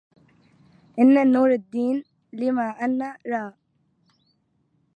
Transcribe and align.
إن 0.99 1.31
نور 1.31 1.51
الدين 1.53 2.03
لما 2.33 2.69
أن 2.69 3.01
رأى 3.27 3.53